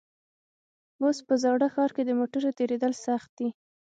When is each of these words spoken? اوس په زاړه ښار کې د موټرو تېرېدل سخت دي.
اوس 1.01 1.17
په 1.27 1.33
زاړه 1.43 1.67
ښار 1.73 1.89
کې 1.95 2.03
د 2.05 2.11
موټرو 2.19 2.55
تېرېدل 2.57 2.93
سخت 3.05 3.29
دي. 3.39 3.49